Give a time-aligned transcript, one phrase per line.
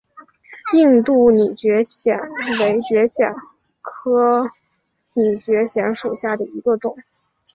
[0.73, 2.19] 印度拟蕨藓
[2.59, 3.35] 为蕨藓
[3.83, 4.49] 科
[5.13, 6.97] 拟蕨藓属下的一个种。